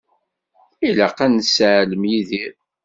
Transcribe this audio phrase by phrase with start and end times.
[0.87, 2.53] Ilaq ad nesseɛlem Yidir.